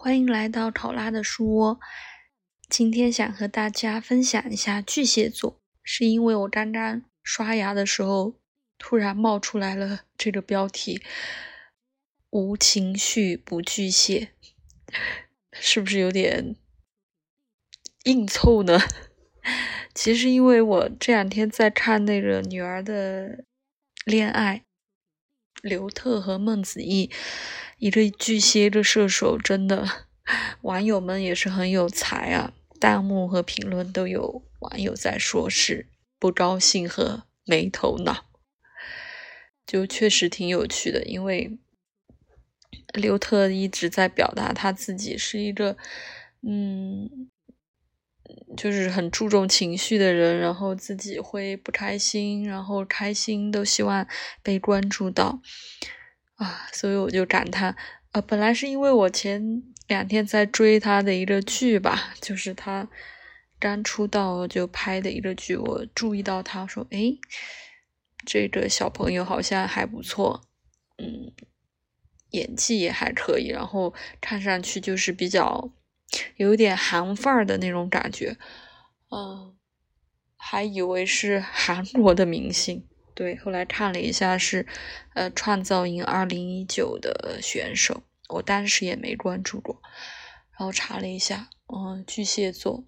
[0.00, 1.80] 欢迎来到考拉的书窝。
[2.68, 8.38] 今天想和大家分享一下巨蟹座，是因为我刚刚刷牙的时候
[8.78, 11.02] 突然冒出来了这个标题：
[12.30, 14.30] 无情绪不巨蟹，
[15.52, 16.54] 是不是有点
[18.04, 18.78] 硬凑呢？
[19.92, 23.44] 其实因为我这两天在看那个女儿的
[24.04, 24.64] 恋爱，
[25.60, 27.10] 刘特和孟子义。
[27.78, 29.88] 一个巨蟹，一个射手，真的，
[30.62, 32.52] 网友们也是很有才啊！
[32.80, 35.86] 弹幕和评论都有网友在说是
[36.18, 38.24] 不高兴和没头脑，
[39.66, 41.04] 就确实挺有趣的。
[41.04, 41.56] 因为
[42.92, 45.76] 刘特一直在表达他自己是一个，
[46.42, 47.28] 嗯，
[48.56, 54.06] 就是很注重情绪的人，然后自己会不开心，然后开心都希望
[54.42, 55.40] 被关注到。
[56.38, 57.74] 啊，所以我就感叹，
[58.12, 62.88] 呃，本来是因为我前两天在追他的一个剧吧，就是他
[63.58, 67.18] 刚出道就拍的一个剧，我注意到他说，诶，
[68.24, 70.42] 这个小朋友好像还不错，
[70.98, 71.32] 嗯，
[72.30, 75.72] 演技也还可以，然后看上去就是比较
[76.36, 78.36] 有点韩范儿的那种感觉，
[79.10, 79.56] 嗯，
[80.36, 82.86] 还以为是韩国的明星。
[83.18, 84.64] 对，后来看了一下是，
[85.14, 89.82] 呃，创造营二零一九的选手，我当时也没关注过，
[90.56, 92.84] 然后查了一下，嗯，巨蟹座，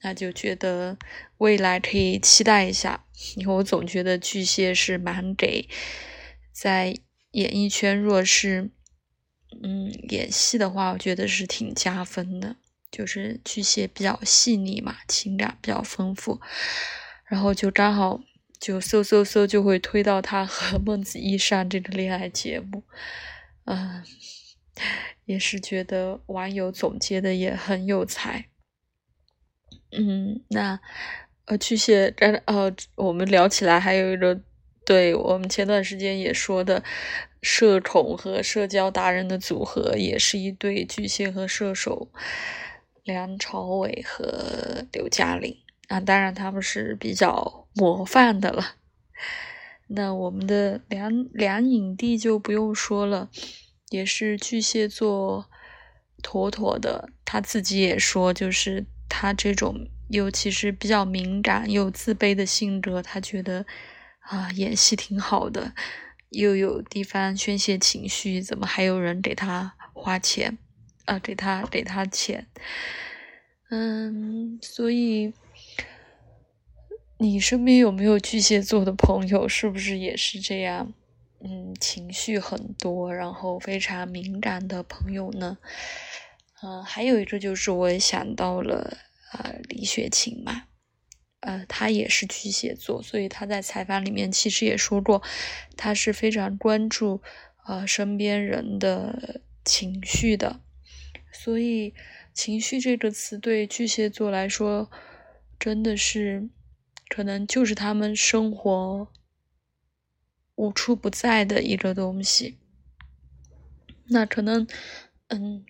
[0.00, 0.96] 那就觉得
[1.36, 3.04] 未来可以期待一下，
[3.36, 5.68] 因为我总觉得巨蟹是蛮给
[6.50, 6.94] 在
[7.32, 8.70] 演艺圈，若是
[9.62, 12.56] 嗯演戏的话，我觉得是挺加分的，
[12.90, 16.40] 就是巨蟹比较细腻嘛，情感比较丰富，
[17.26, 18.22] 然后就刚好。
[18.64, 22.82] 就搜搜搜，就会推到他和孟子义上这个恋爱节目，
[23.66, 24.02] 嗯，
[25.26, 28.46] 也是觉得网友总结的也很有才，
[29.90, 30.80] 嗯，那
[31.44, 32.14] 呃巨蟹，
[32.46, 34.40] 呃，我们聊起来还有一个，
[34.86, 36.82] 对我们前段时间也说的
[37.42, 42.10] 社恐和社交达人的组合，也是一对巨蟹和射手，
[43.02, 45.54] 梁朝伟和刘嘉玲。
[45.88, 48.76] 啊，当然他们是比较模范的了。
[49.88, 53.28] 那我们的梁梁影帝就不用说了，
[53.90, 55.50] 也是巨蟹座
[56.22, 57.10] 妥妥的。
[57.24, 63.66] 他自己也说，就是他这种又其实比较敏感又自卑的性格，他觉得
[64.20, 65.74] 啊演戏挺好的，
[66.30, 70.56] 又有地方宣泄情绪，怎么还有人给他花钱
[71.04, 71.18] 啊？
[71.18, 72.46] 给他给他钱？
[73.68, 75.34] 嗯，所以。
[77.18, 79.48] 你身边有没有巨蟹座的朋友？
[79.48, 80.92] 是不是也是这样？
[81.40, 85.58] 嗯，情绪很多，然后非常敏感的朋友呢？
[86.62, 88.96] 嗯，还有一个就是我也想到了，
[89.32, 90.64] 呃，李雪琴嘛，
[91.40, 95.22] 呃，她也是巨蟹座，所以她在采访里面其实也说过，
[95.76, 97.22] 她是非常关注
[97.66, 100.60] 呃身边人的情绪的。
[101.32, 101.94] 所以，
[102.32, 104.90] 情绪这个词对巨蟹座来说，
[105.60, 106.48] 真的是。
[107.08, 109.08] 可能就是他们生活
[110.56, 112.58] 无处不在的一个东西。
[114.06, 114.66] 那可能，
[115.28, 115.64] 嗯，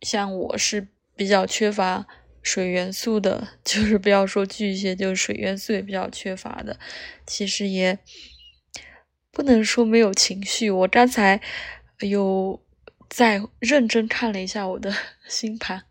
[0.00, 2.06] 像我是比较缺乏
[2.42, 6.78] 水元素的， 就是不要说巨蟹，就是水元素也比较缺乏的。
[7.26, 7.98] 其实也
[9.30, 10.70] 不能说没有情绪。
[10.70, 11.40] 我刚才
[12.00, 12.62] 有
[13.10, 14.94] 在认真看了一下我的
[15.28, 15.84] 星盘，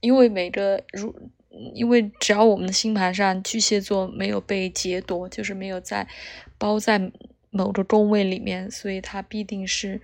[0.00, 1.30] 因为每个如。
[1.74, 6.08] 因为只要我们的星盘上巨蟹座没有被劫夺，就是没有在
[6.56, 7.12] 包在
[7.50, 10.00] 某个宫位里面，所以它必定是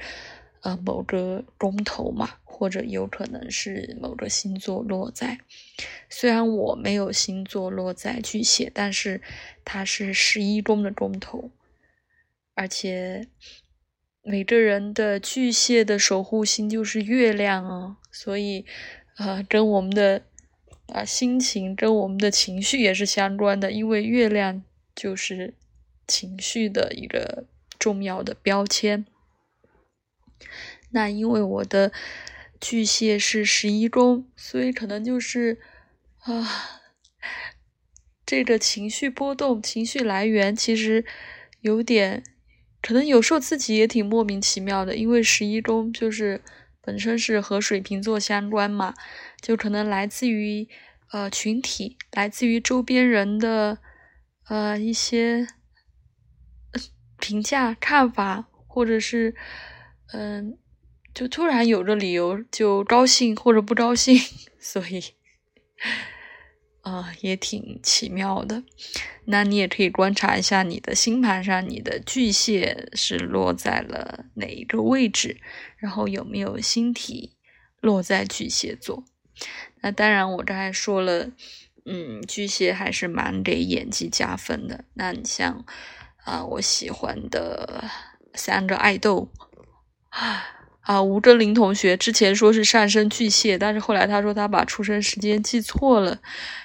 [0.61, 5.39] 呃某个宫头嘛，或者有可能是某个星座落在。
[6.11, 9.23] 虽然我没有星座落在巨蟹，但是
[9.65, 11.51] 它是十一宫的宫头，
[12.55, 13.27] 而且
[14.23, 18.67] 每个人的巨蟹的守护星就是月亮哦，所以
[19.17, 20.25] 呃跟我们的。
[20.93, 24.63] 啊，心情跟我们的情绪也是相关的，因为月亮
[24.95, 25.55] 就是
[26.07, 27.45] 情绪的一个
[27.79, 29.07] 重要的标签。
[30.91, 31.93] 那因为我的
[32.61, 35.61] 巨蟹是十一宫，所以可能就是
[36.21, 36.81] 啊，
[38.25, 41.05] 这个情绪波动、情绪来源其实
[41.61, 42.25] 有点，
[42.81, 46.41] 可能有时候自己也挺莫名其妙的，因为十一宫就是
[46.89, 48.95] 本身是和水瓶座相关嘛。
[49.43, 50.67] 就可能来自于
[51.13, 53.79] 呃群体，来自于周边人的
[54.49, 55.47] 呃一些
[57.19, 59.35] 评价看法，或者是
[60.13, 60.57] 嗯
[61.13, 64.17] 就突然有个理由，就高兴或者不高兴，
[64.59, 65.03] 所以，
[66.89, 68.63] 啊，也挺奇妙的。
[69.27, 75.39] 那你也可以观察一下你的星盘上，你的巨蟹是落在了哪一个位置，
[75.77, 77.37] 然后有没有星体
[77.81, 79.05] 落在巨蟹座。
[79.83, 81.31] 那当然，我刚才说了，
[81.85, 84.85] 嗯，巨蟹还是蛮给演技加分的。
[84.95, 85.65] 那你像
[86.25, 87.85] 啊，我喜欢的
[88.33, 89.31] 三个爱豆
[90.09, 90.58] 啊。
[90.89, 96.19] 啊，吴真林同学之前说是上升巨蟹，但是后来他说他把出生时间记错了，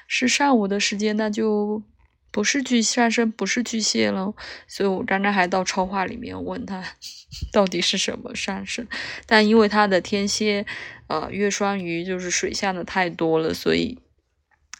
[0.07, 1.83] 是上午的时间，那就
[2.31, 4.33] 不是巨上升，不是巨蟹了。
[4.65, 6.81] 所以我刚刚还到超话里面问他
[7.51, 8.87] 到底是什么上升，
[9.25, 10.65] 但因为他的天蝎，
[11.07, 13.99] 呃，月双鱼就是水象的太多了，所以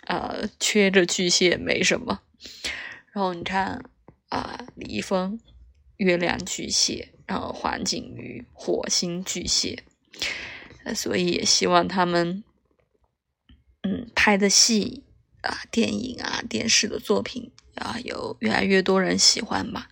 [0.08, 2.22] 呃，缺着巨蟹没什么。
[3.12, 3.84] 然后你看
[4.30, 5.38] 啊，李易峰，
[5.98, 7.13] 月亮巨蟹。
[7.26, 9.84] 然后环境于火星巨蟹，
[10.94, 12.44] 所以也希望他们，
[13.82, 15.04] 嗯，拍的戏
[15.42, 19.88] 啊、电影啊、电视的作品啊，有越来越多人喜欢吧。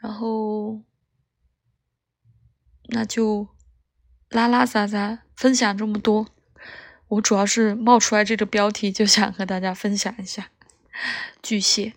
[0.00, 0.82] 然后，
[2.90, 3.48] 那就
[4.28, 6.28] 拉拉杂杂分享这么多。
[7.08, 10.50] 我主要是冒出来这个标题，就想和大家分享一下
[11.42, 11.94] 巨蟹。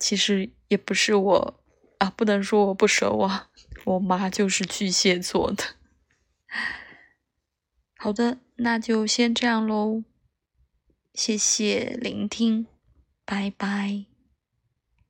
[0.00, 1.60] 其实也不是我。
[1.98, 3.48] 啊，不能说我不熟啊，
[3.84, 5.62] 我妈就是巨蟹座的。
[7.96, 10.02] 好的，那就先这样喽，
[11.14, 12.66] 谢谢聆听，
[13.24, 14.07] 拜拜。